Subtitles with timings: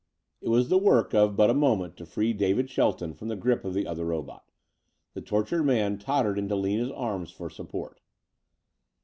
[0.41, 3.63] It was the work of but a moment to free David Shelton from the grip
[3.63, 4.49] of the other robot.
[5.13, 8.01] The tortured man tottered into Lina's arms for support.